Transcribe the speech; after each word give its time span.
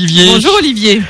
Olivier. 0.00 0.24
Bonjour 0.32 0.54
Olivier. 0.56 1.02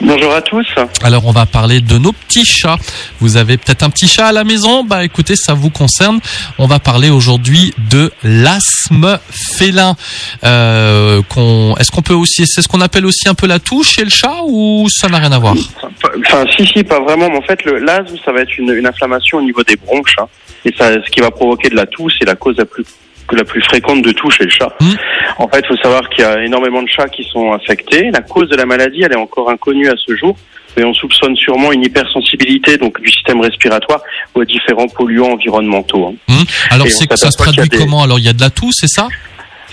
Bonjour 0.00 0.32
à 0.32 0.40
tous. 0.40 0.66
Alors 1.02 1.26
on 1.26 1.32
va 1.32 1.44
parler 1.44 1.82
de 1.82 1.98
nos 1.98 2.12
petits 2.12 2.46
chats. 2.46 2.78
Vous 3.20 3.36
avez 3.36 3.58
peut-être 3.58 3.82
un 3.82 3.90
petit 3.90 4.08
chat 4.08 4.28
à 4.28 4.32
la 4.32 4.42
maison? 4.42 4.84
Bah 4.84 5.04
écoutez, 5.04 5.36
ça 5.36 5.52
vous 5.52 5.68
concerne. 5.68 6.18
On 6.56 6.66
va 6.66 6.78
parler 6.78 7.10
aujourd'hui 7.10 7.74
de 7.90 8.10
l'asthme 8.24 9.18
félin. 9.30 9.96
Euh, 10.44 11.20
qu'on- 11.28 11.76
Est-ce 11.78 11.90
qu'on 11.90 12.00
peut 12.00 12.14
aussi, 12.14 12.46
c'est 12.46 12.62
ce 12.62 12.68
qu'on 12.68 12.80
appelle 12.80 13.04
aussi 13.04 13.28
un 13.28 13.34
peu 13.34 13.46
la 13.46 13.58
toux 13.58 13.82
chez 13.84 14.02
le 14.04 14.10
chat 14.10 14.36
ou 14.46 14.88
ça 14.88 15.08
n'a 15.08 15.18
rien 15.18 15.32
à 15.32 15.38
voir? 15.38 15.54
Enfin, 16.26 16.44
si, 16.56 16.66
si, 16.66 16.82
pas 16.84 17.00
vraiment. 17.00 17.28
Mais 17.28 17.36
en 17.36 17.42
fait, 17.42 17.62
le- 17.64 17.78
l'asthme, 17.80 18.16
ça 18.24 18.32
va 18.32 18.40
être 18.40 18.56
une, 18.56 18.70
une 18.70 18.86
inflammation 18.86 19.38
au 19.38 19.42
niveau 19.42 19.62
des 19.62 19.76
bronches. 19.76 20.16
hein. 20.18 20.26
Et 20.64 20.72
ça, 20.76 20.90
ce 20.94 21.10
qui 21.10 21.20
va 21.20 21.30
provoquer 21.30 21.68
de 21.68 21.76
la 21.76 21.84
toux, 21.86 22.08
c'est 22.10 22.24
la 22.24 22.34
cause 22.34 22.56
la 22.56 22.64
plus, 22.64 22.84
la 23.36 23.44
plus 23.44 23.62
fréquente 23.62 24.02
de 24.02 24.12
toux 24.12 24.30
chez 24.30 24.44
le 24.44 24.50
chat. 24.50 24.72
Mm. 24.80 24.90
En 25.38 25.48
fait, 25.48 25.60
il 25.60 25.66
faut 25.68 25.82
savoir 25.82 26.08
qu'il 26.08 26.24
y 26.24 26.26
a 26.26 26.42
énormément 26.44 26.82
de 26.82 26.88
chats 26.88 27.08
qui 27.08 27.24
sont 27.24 27.52
affectés. 27.52 28.10
La 28.12 28.20
cause 28.20 28.48
de 28.48 28.56
la 28.56 28.66
maladie, 28.66 29.02
elle 29.02 29.12
est 29.12 29.16
encore 29.16 29.50
inconnue 29.50 29.88
à 29.88 29.94
ce 29.96 30.14
jour. 30.16 30.36
Mais 30.76 30.84
on 30.84 30.94
soupçonne 30.94 31.34
sûrement 31.34 31.72
une 31.72 31.82
hypersensibilité 31.82 32.76
donc 32.76 33.00
du 33.00 33.10
système 33.10 33.40
respiratoire 33.40 34.00
aux 34.34 34.44
différents 34.44 34.86
polluants 34.86 35.32
environnementaux. 35.32 36.06
hein. 36.08 36.14
Hum 36.28 36.44
Alors 36.70 36.86
c'est 36.88 37.06
que 37.06 37.16
ça 37.16 37.30
se 37.30 37.36
traduit 37.38 37.68
des- 37.68 37.78
comment? 37.78 38.02
Alors 38.02 38.18
il 38.18 38.24
y 38.24 38.28
a 38.28 38.32
de 38.32 38.40
la 38.40 38.50
toux, 38.50 38.70
c'est 38.72 38.86
ça? 38.86 39.08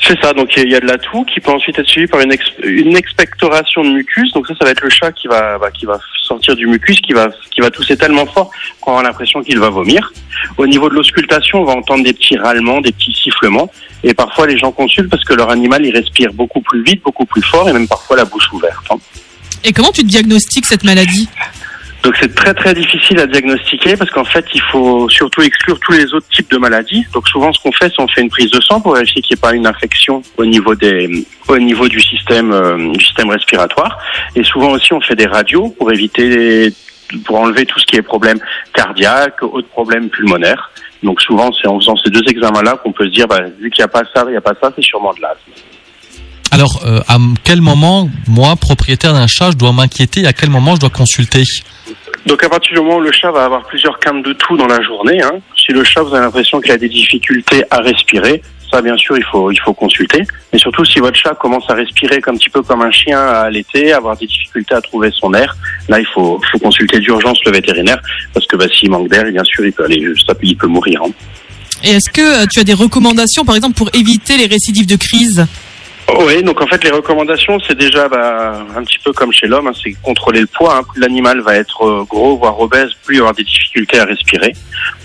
C'est 0.08 0.22
ça, 0.22 0.34
donc 0.34 0.56
il 0.56 0.70
y 0.70 0.76
a 0.76 0.80
de 0.80 0.86
la 0.86 1.00
toux 1.00 1.24
qui 1.26 1.40
peut 1.40 1.52
ensuite 1.52 1.80
être 1.80 1.88
suivie 1.88 2.06
par 2.06 2.20
une, 2.20 2.32
une 2.64 2.96
expectoration 2.96 3.84
de 3.84 3.90
mucus. 3.90 4.32
Donc 4.34 4.46
ça, 4.46 4.54
ça 4.60 4.66
va 4.66 4.72
être 4.72 4.82
le 4.82 4.90
chat 4.90 5.12
qui 5.12 5.28
va, 5.28 5.58
bah, 5.58 5.72
qui 5.72 5.86
va 5.88 6.00
sortir 6.22 6.56
du 6.56 6.68
mucus, 6.68 7.02
qui 7.02 7.14
va, 7.14 7.30
qui 7.50 7.62
va 7.62 7.72
tousser 7.72 7.98
tellement 7.98 8.28
fort 8.28 8.52
qu'on 8.82 8.98
a 8.98 9.04
l'impression 9.04 9.42
qu'il 9.42 9.58
va 9.58 9.70
vomir. 9.70 10.14
Au 10.58 10.68
niveau 10.68 10.90
de 10.90 10.94
l'auscultation, 10.94 11.62
on 11.62 11.66
va 11.66 11.74
entendre 11.74 12.04
des 12.04 12.14
petits 12.14 12.38
râlements, 12.38 12.82
des 12.82 12.92
petits 12.92 13.14
sifflements. 13.14 13.72
Et 14.04 14.14
parfois, 14.14 14.46
les 14.46 14.60
gens 14.60 14.72
consultent 14.72 15.10
parce 15.10 15.24
que 15.24 15.34
leur 15.34 15.50
animal, 15.50 15.84
il 15.84 15.96
respire 15.96 16.32
beaucoup 16.34 16.62
plus 16.62 16.84
vite, 16.84 17.02
beaucoup 17.04 17.26
plus 17.26 17.42
fort, 17.42 17.68
et 17.68 17.74
même 17.74 17.88
parfois 17.88 18.16
la 18.18 18.26
bouche 18.26 18.52
ouverte. 18.54 18.86
hein. 18.92 18.98
Et 19.64 19.74
comment 19.74 19.92
tu 19.92 20.04
diagnostiques 20.04 20.68
cette 20.68 20.84
maladie? 20.84 21.28
Donc 22.06 22.16
c'est 22.22 22.36
très 22.36 22.54
très 22.54 22.76
difficile 22.76 23.20
à 23.20 23.26
diagnostiquer 23.26 23.98
parce 23.98 24.12
qu'en 24.12 24.26
fait 24.26 24.46
il 24.54 24.62
faut 24.62 25.10
surtout 25.10 25.42
exclure 25.42 25.80
tous 25.80 25.94
les 25.94 26.14
autres 26.14 26.28
types 26.30 26.52
de 26.52 26.58
maladies. 26.58 27.04
Donc 27.16 27.28
souvent 27.28 27.52
ce 27.52 27.60
qu'on 27.64 27.72
fait 27.72 27.90
c'est 27.90 28.00
on 28.00 28.08
fait 28.08 28.22
une 28.22 28.30
prise 28.30 28.52
de 28.52 28.62
sang 28.62 28.80
pour 28.80 28.94
vérifier 28.94 29.24
qu'il 29.24 29.34
n'y 29.34 29.40
ait 29.40 29.42
pas 29.42 29.56
une 29.56 29.66
infection 29.66 30.22
au 30.38 30.46
niveau 30.46 30.76
des 30.76 31.26
au 31.48 31.58
niveau 31.58 31.88
du 31.88 32.00
système 32.00 32.52
euh, 32.52 32.92
du 32.92 33.04
système 33.04 33.32
respiratoire 33.32 33.98
et 34.36 34.44
souvent 34.44 34.74
aussi 34.74 34.94
on 34.94 35.02
fait 35.02 35.16
des 35.16 35.26
radios 35.26 35.70
pour 35.70 35.92
éviter 35.92 36.72
pour 37.26 37.40
enlever 37.40 37.66
tout 37.66 37.80
ce 37.80 37.88
qui 37.88 37.96
est 37.96 38.04
problème 38.04 38.38
cardiaque, 38.76 39.42
autres 39.42 39.70
problèmes 39.70 40.10
pulmonaires. 40.10 40.70
Donc 41.02 41.20
souvent 41.22 41.52
c'est 41.60 41.68
en 41.68 41.80
faisant 41.80 41.96
ces 41.96 42.12
deux 42.12 42.24
examens 42.28 42.62
là 42.62 42.80
qu'on 42.84 42.92
peut 42.92 43.06
se 43.06 43.12
dire 43.14 43.28
bah, 43.28 43.42
vu 43.60 43.72
qu'il 43.72 43.82
n'y 43.82 43.86
a 43.86 43.88
pas 43.88 44.04
ça, 44.14 44.26
il 44.28 44.32
n'y 44.32 44.38
a 44.38 44.42
pas 44.42 44.54
ça, 44.62 44.72
c'est 44.76 44.84
sûrement 44.84 45.14
de 45.16 45.22
l'asthme. 45.22 45.54
Alors 46.56 46.82
euh, 46.86 47.02
à 47.10 47.18
quel 47.44 47.60
moment, 47.60 48.10
moi, 48.28 48.56
propriétaire 48.56 49.12
d'un 49.12 49.28
chat, 49.28 49.52
je 49.52 49.58
dois 49.58 49.74
m'inquiéter? 49.74 50.22
Et 50.22 50.26
à 50.26 50.32
quel 50.32 50.50
moment 50.50 50.76
je 50.76 50.80
dois 50.80 50.90
consulter? 50.90 51.44
Donc 52.26 52.42
à 52.46 52.50
partir 52.50 52.74
du 52.74 52.80
moment 52.80 52.96
où 52.96 53.02
le 53.02 53.12
chat 53.12 53.30
va 53.30 53.44
avoir 53.44 53.66
plusieurs 53.66 54.00
quintes 54.00 54.24
de 54.24 54.32
toux 54.32 54.56
dans 54.56 54.66
la 54.66 54.82
journée, 54.82 55.22
hein, 55.22 55.34
si 55.58 55.74
le 55.74 55.84
chat 55.84 56.02
vous 56.02 56.14
avez 56.16 56.24
l'impression 56.24 56.62
qu'il 56.62 56.72
a 56.72 56.78
des 56.78 56.88
difficultés 56.88 57.66
à 57.70 57.80
respirer, 57.82 58.42
ça 58.72 58.82
bien 58.82 58.96
sûr 58.96 59.18
il 59.18 59.24
faut 59.26 59.52
il 59.52 59.60
faut 59.60 59.74
consulter. 59.74 60.24
Mais 60.54 60.58
surtout 60.58 60.86
si 60.86 61.00
votre 61.00 61.18
chat 61.18 61.36
commence 61.36 61.70
à 61.70 61.74
respirer 61.74 62.22
un 62.26 62.36
petit 62.36 62.50
peu 62.50 62.64
comme 62.64 62.82
un 62.82 62.92
chien 62.92 63.20
à 63.20 63.42
allaiter, 63.42 63.92
avoir 63.92 64.16
des 64.16 64.26
difficultés 64.26 64.76
à 64.76 64.82
trouver 64.82 65.12
son 65.14 65.34
air, 65.34 65.58
là 65.90 66.00
il 66.00 66.08
faut 66.08 66.40
faut 66.50 66.60
consulter 66.60 67.00
d'urgence 67.00 67.38
le 67.46 67.52
vétérinaire 67.52 68.00
parce 68.34 68.48
que 68.48 68.56
bah, 68.56 68.68
s'il 68.74 68.90
manque 68.92 69.10
d'air, 69.10 69.26
bien 69.26 69.44
sûr 69.44 69.66
il 69.66 69.74
peut 69.74 69.84
aller 69.84 70.02
juste 70.02 70.32
il 70.42 70.56
peut 70.56 70.68
mourir. 70.68 71.02
hein. 71.06 71.12
Et 71.84 71.90
est-ce 71.90 72.10
que 72.10 72.44
euh, 72.44 72.46
tu 72.52 72.62
as 72.62 72.64
des 72.64 72.74
recommandations, 72.74 73.46
par 73.46 73.56
exemple, 73.56 73.76
pour 73.76 73.90
éviter 73.94 74.38
les 74.38 74.48
récidives 74.48 74.88
de 74.88 74.96
crise? 74.96 75.46
Oui, 76.08 76.44
donc 76.44 76.62
en 76.62 76.68
fait 76.68 76.84
les 76.84 76.92
recommandations 76.92 77.60
c'est 77.68 77.78
déjà 77.78 78.08
bah, 78.08 78.64
un 78.76 78.84
petit 78.84 79.00
peu 79.04 79.12
comme 79.12 79.34
chez 79.34 79.48
l'homme, 79.48 79.68
hein, 79.68 79.72
c'est 79.84 79.92
contrôler 80.04 80.40
le 80.40 80.46
poids. 80.48 80.78
hein. 80.78 80.84
Plus 80.90 81.02
l'animal 81.02 81.42
va 81.42 81.56
être 81.56 81.82
euh, 81.84 82.04
gros 82.08 82.38
voire 82.38 82.60
obèse, 82.60 82.92
plus 83.04 83.16
il 83.16 83.18
va 83.20 83.24
avoir 83.24 83.34
des 83.36 83.44
difficultés 83.44 84.00
à 84.00 84.06
respirer. 84.06 84.54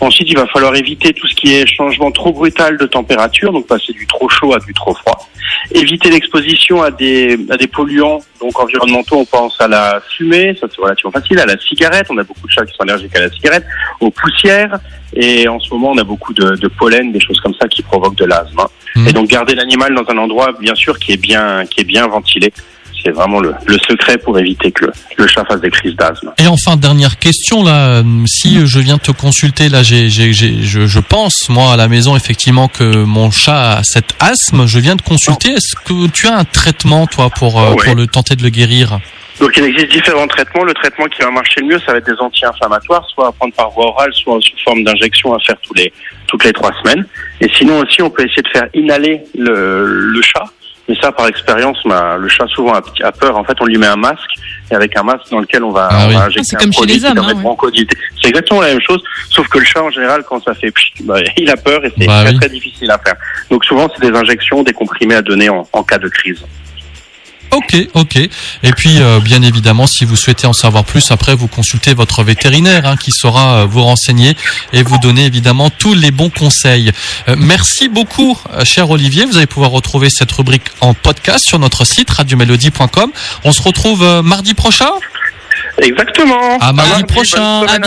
Ensuite 0.01 0.28
il 0.31 0.37
va 0.37 0.47
falloir 0.47 0.75
éviter 0.77 1.12
tout 1.15 1.27
ce 1.27 1.34
qui 1.34 1.55
est 1.55 1.66
changement 1.66 2.10
trop 2.12 2.33
brutal 2.33 2.77
de 2.77 2.87
température, 2.87 3.50
donc 3.50 3.66
passer 3.66 3.93
du 3.94 4.06
trop 4.06 4.28
chaud 4.28 4.53
à 4.55 4.59
du 4.59 4.75
trop 4.75 4.94
froid. 4.94 5.27
Éviter 5.72 6.10
l'exposition 6.10 6.83
à 6.83 6.91
des 6.91 7.39
à 7.49 7.56
des 7.56 7.66
polluants 7.66 8.21
donc 8.41 8.60
environnementaux, 8.60 9.16
on 9.16 9.25
pense 9.25 9.59
à 9.60 9.69
la 9.69 10.03
fumée, 10.16 10.55
ça 10.60 10.66
c'est 10.71 10.81
relativement 10.83 11.12
facile, 11.12 11.39
à 11.41 11.47
la 11.47 11.59
cigarette, 11.59 12.06
on 12.10 12.19
a 12.19 12.22
beaucoup 12.25 12.47
de 12.47 12.53
chats 12.53 12.65
qui 12.66 12.75
sont 12.75 12.83
allergiques 12.83 13.16
à 13.16 13.21
la 13.21 13.31
cigarette, 13.31 13.65
aux 14.00 14.10
poussières 14.10 14.78
et 15.15 15.49
en 15.49 15.59
ce 15.59 15.71
moment 15.72 15.93
on 15.93 15.99
a 15.99 16.05
beaucoup 16.05 16.34
de, 16.34 16.56
de 16.56 16.69
pollen, 16.69 17.10
des 17.10 17.21
choses 17.21 17.41
comme 17.41 17.55
ça 17.60 17.66
qui 17.69 17.83
provoquent 17.83 18.16
de 18.19 18.27
l'asthme. 18.27 18.60
hein. 18.60 18.69
Mhm. 18.97 19.09
Et 19.09 19.12
donc 19.12 19.28
garder 19.28 19.55
l'animal 19.55 19.95
dans 19.95 20.05
un 20.12 20.19
endroit 20.19 20.53
bien 20.61 20.75
sûr 20.75 20.99
qui 20.99 21.12
est 21.12 21.17
bien 21.17 21.65
qui 21.67 21.81
est 21.81 21.84
bien 21.84 22.06
ventilé. 22.09 22.53
C'est 23.03 23.12
vraiment 23.12 23.41
le, 23.41 23.55
le 23.65 23.78
secret 23.89 24.19
pour 24.19 24.39
éviter 24.39 24.71
que 24.73 24.84
le, 24.84 24.93
le 25.17 25.27
chat 25.27 25.43
fasse 25.47 25.62
des 25.62 25.71
crises 25.71 25.97
d'asthme. 25.97 26.33
Et 26.37 26.47
enfin, 26.47 26.77
dernière 26.77 27.19
question 27.19 27.62
là, 27.65 27.89
euh, 27.89 28.03
si 28.27 28.67
je 28.67 28.78
viens 28.78 28.99
te 28.99 29.11
consulter 29.11 29.71
là, 29.71 29.83
j'ai, 29.83 30.11
j'ai, 30.11 30.34
j'ai- 30.34 30.62
je, 30.62 30.87
je 30.87 30.99
pense 30.99 31.49
moi 31.49 31.73
à 31.73 31.77
la 31.78 31.89
maison 31.89 32.15
effectivement 32.15 32.69
que 32.69 33.05
mon 33.05 33.31
chat 33.31 33.78
a 33.78 33.83
cet 33.84 34.15
asthme. 34.21 34.67
Je 34.67 34.78
viens 34.81 34.97
de 34.97 35.03
consulter. 35.03 35.49
Est-ce 35.53 35.75
que 35.83 36.09
tu 36.09 36.27
as 36.27 36.37
un 36.37 36.45
traitement 36.45 37.07
toi 37.07 37.31
pour 37.31 37.59
euh, 37.59 37.71
Ouais. 37.71 37.87
pour 37.87 37.95
le 37.95 38.07
tenter 38.07 38.37
de 38.37 38.43
le 38.43 38.51
guérir? 38.51 38.99
Donc 39.41 39.56
il 39.56 39.65
existe 39.65 39.91
différents 39.91 40.27
traitements. 40.28 40.65
Le 40.65 40.75
traitement 40.75 41.06
qui 41.06 41.23
va 41.23 41.31
marcher 41.31 41.61
le 41.61 41.67
mieux, 41.69 41.78
ça 41.81 41.93
va 41.93 41.99
être 41.99 42.06
des 42.06 42.21
anti-inflammatoires, 42.21 43.05
soit 43.12 43.28
à 43.28 43.33
prendre 43.33 43.55
par 43.55 43.71
voie 43.71 43.87
orale, 43.87 44.12
soit 44.12 44.39
sous 44.41 44.56
forme 44.65 44.84
d'injection 44.84 45.34
à 45.34 45.39
faire 45.41 45.56
tous 45.62 45.75
les 45.75 45.93
toutes 46.27 46.45
les 46.45 46.53
trois 46.53 46.73
semaines. 46.83 47.06
Et 47.41 47.49
sinon 47.56 47.78
aussi, 47.81 48.03
on 48.03 48.11
peut 48.11 48.23
essayer 48.25 48.43
de 48.43 48.49
faire 48.49 48.69
inhaler 48.75 49.23
le, 49.37 49.84
le 49.87 50.23
chat. 50.23 50.45
Mais 50.89 50.97
ça, 51.01 51.12
par 51.12 51.28
expérience, 51.28 51.78
ma- 51.84 52.17
le 52.17 52.28
chat 52.28 52.47
souvent 52.49 52.75
a, 52.75 52.83
a 53.05 53.12
peur. 53.12 53.37
En 53.37 53.45
fait, 53.45 53.55
on 53.61 53.65
lui 53.65 53.78
met 53.78 53.87
un 53.87 53.97
masque 53.97 54.31
et 54.71 54.75
avec 54.75 54.97
un 54.99 55.05
masque 55.05 55.31
dans 55.31 55.39
lequel 55.39 55.62
on 55.62 55.71
va, 55.71 55.89
Ah 55.91 56.07
on 56.07 56.12
va 56.12 56.21
Ah, 56.22 56.27
injecter 56.27 56.43
c'est 56.45 56.57
un 56.57 56.59
comme 56.59 56.72
chez 56.72 56.87
les 56.87 57.05
hommes, 57.05 57.19
hein, 57.19 57.33
ouais. 57.62 57.84
C'est 58.21 58.28
exactement 58.28 58.61
la 58.61 58.69
même 58.69 58.81
chose, 58.81 59.01
sauf 59.31 59.47
que 59.49 59.59
le 59.59 59.65
chat 59.65 59.83
en 59.83 59.91
général, 59.91 60.25
quand 60.28 60.43
ça 60.43 60.53
fait 60.53 60.71
pchit, 60.72 60.93
bah, 61.05 61.17
il 61.37 61.49
a 61.49 61.57
peur 61.57 61.84
et 61.84 61.93
c'est 61.97 62.07
Bah 62.07 62.22
très 62.25 62.33
oui. 62.33 62.39
très 62.41 62.49
difficile 62.49 62.91
à 62.91 62.99
faire. 62.99 63.15
Donc 63.51 63.65
souvent, 63.65 63.89
c'est 63.95 64.11
des 64.11 64.17
injections, 64.17 64.62
des 64.65 64.72
comprimés 64.72 65.15
à 65.15 65.22
donner 65.22 65.49
en, 65.49 65.67
en 65.72 65.83
cas 65.84 65.99
de 65.99 66.09
crise. 66.09 66.45
Ok, 67.53 67.77
ok. 67.94 68.16
Et 68.16 68.72
puis, 68.77 69.00
euh, 69.00 69.19
bien 69.21 69.43
évidemment, 69.43 69.87
si 69.87 70.05
vous 70.05 70.16
souhaitez 70.16 70.47
en 70.47 70.53
savoir 70.53 70.84
plus, 70.84 71.11
après, 71.11 71.34
vous 71.34 71.49
consultez 71.49 71.94
votre 71.94 72.22
vétérinaire 72.22 72.87
hein, 72.87 72.97
qui 72.97 73.11
saura 73.11 73.62
euh, 73.62 73.66
vous 73.66 73.83
renseigner 73.83 74.37
et 74.72 74.83
vous 74.83 74.99
donner 74.99 75.25
évidemment 75.25 75.69
tous 75.71 75.94
les 75.94 76.10
bons 76.10 76.31
conseils. 76.31 76.93
Euh, 77.28 77.34
merci 77.37 77.89
beaucoup, 77.89 78.39
euh, 78.53 78.65
cher 78.65 78.91
Olivier. 78.91 79.25
Vous 79.25 79.37
allez 79.37 79.47
pouvoir 79.47 79.71
retrouver 79.72 80.09
cette 80.10 80.31
rubrique 80.33 80.66
en 80.81 80.94
podcast 80.94 81.44
sur 81.44 81.59
notre 81.59 81.84
site 81.84 82.10
radiomélodie.com. 82.10 83.10
On 83.44 83.53
se 83.53 83.62
retrouve 83.62 84.03
euh, 84.05 84.22
mardi 84.22 84.55
prochain? 84.55 84.91
Exactement. 85.78 86.59
À 86.60 86.72
mardi 86.72 87.05
prochain. 87.05 87.62
à 87.66 87.78